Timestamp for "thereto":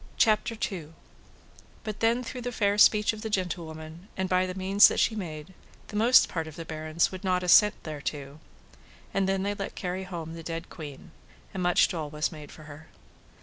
7.83-8.39